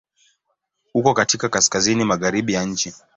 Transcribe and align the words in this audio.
Uko 0.93 1.13
katika 1.13 1.49
Kaskazini 1.49 2.05
magharibi 2.05 2.53
ya 2.53 2.63
nchi. 2.63 2.93